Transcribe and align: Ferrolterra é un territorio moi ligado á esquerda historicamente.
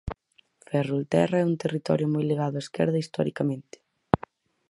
Ferrolterra 0.67 1.37
é 1.39 1.47
un 1.51 1.55
territorio 1.63 2.07
moi 2.13 2.23
ligado 2.29 2.57
á 2.59 2.63
esquerda 2.65 3.01
historicamente. 3.03 3.75